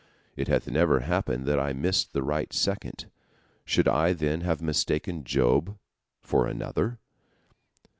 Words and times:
It 0.35 0.47
hath 0.47 0.67
never 0.67 1.01
happened 1.01 1.45
that 1.45 1.59
I 1.59 1.73
missed 1.73 2.11
the 2.11 2.23
right 2.23 2.51
second. 2.51 3.05
Should 3.65 3.87
I, 3.87 4.13
then, 4.13 4.41
have 4.41 4.59
mistaken 4.59 5.23
Job 5.23 5.77
for 6.23 6.47
another?" 6.47 6.97